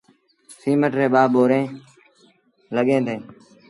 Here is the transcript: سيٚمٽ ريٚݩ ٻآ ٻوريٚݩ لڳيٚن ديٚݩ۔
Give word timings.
سيٚمٽ 0.61 0.91
ريٚݩ 0.99 1.13
ٻآ 1.13 1.23
ٻوريٚݩ 1.33 1.71
لڳيٚن 2.75 3.01
ديٚݩ۔ 3.07 3.23